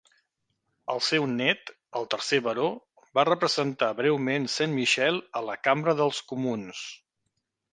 [0.93, 1.69] El seu net,
[1.99, 2.65] el tercer baró,
[3.19, 6.83] va representar breument Saint Michael a la Cambra dels Comuns.